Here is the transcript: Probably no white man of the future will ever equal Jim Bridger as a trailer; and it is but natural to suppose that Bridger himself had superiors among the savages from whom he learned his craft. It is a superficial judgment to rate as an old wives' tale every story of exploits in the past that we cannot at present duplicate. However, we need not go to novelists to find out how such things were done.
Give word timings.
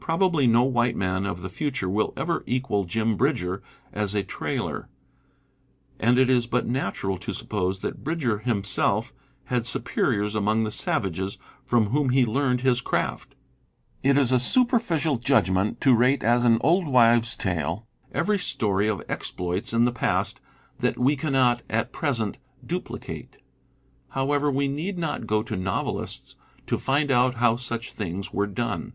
Probably 0.00 0.46
no 0.46 0.64
white 0.64 0.96
man 0.96 1.24
of 1.24 1.40
the 1.40 1.48
future 1.48 1.88
will 1.88 2.12
ever 2.14 2.44
equal 2.46 2.84
Jim 2.84 3.16
Bridger 3.16 3.62
as 3.90 4.14
a 4.14 4.22
trailer; 4.22 4.90
and 5.98 6.18
it 6.18 6.28
is 6.28 6.46
but 6.46 6.66
natural 6.66 7.16
to 7.20 7.32
suppose 7.32 7.78
that 7.78 8.04
Bridger 8.04 8.40
himself 8.40 9.14
had 9.44 9.66
superiors 9.66 10.34
among 10.34 10.62
the 10.64 10.70
savages 10.70 11.38
from 11.64 11.86
whom 11.86 12.10
he 12.10 12.26
learned 12.26 12.60
his 12.60 12.82
craft. 12.82 13.34
It 14.02 14.18
is 14.18 14.30
a 14.30 14.38
superficial 14.38 15.16
judgment 15.16 15.80
to 15.80 15.94
rate 15.94 16.22
as 16.22 16.44
an 16.44 16.58
old 16.60 16.86
wives' 16.86 17.34
tale 17.34 17.86
every 18.12 18.38
story 18.38 18.88
of 18.88 19.02
exploits 19.08 19.72
in 19.72 19.86
the 19.86 19.90
past 19.92 20.38
that 20.80 20.98
we 20.98 21.16
cannot 21.16 21.62
at 21.70 21.92
present 21.94 22.36
duplicate. 22.62 23.38
However, 24.10 24.50
we 24.50 24.68
need 24.68 24.98
not 24.98 25.26
go 25.26 25.42
to 25.42 25.56
novelists 25.56 26.36
to 26.66 26.76
find 26.76 27.10
out 27.10 27.36
how 27.36 27.56
such 27.56 27.94
things 27.94 28.34
were 28.34 28.46
done. 28.46 28.92